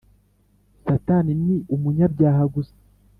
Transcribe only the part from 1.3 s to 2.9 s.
ni umunyabyaha gusa.